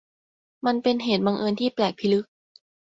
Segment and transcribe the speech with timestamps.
[0.65, 2.25] มันเป็นเหตุบังเอิญที่แปลกพิลึก